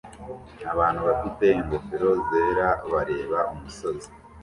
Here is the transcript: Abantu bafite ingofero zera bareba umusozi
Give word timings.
Abantu 0.73 1.01
bafite 1.09 1.45
ingofero 1.61 2.09
zera 2.29 2.67
bareba 2.91 3.39
umusozi 3.53 4.09